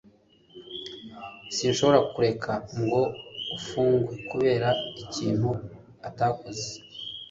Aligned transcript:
Sinshobora 1.55 1.99
kureka 2.13 2.51
ngo 2.83 3.01
afungwe 3.57 4.13
kubera 4.29 4.69
ikintu 5.03 5.49
atakoze. 6.07 6.67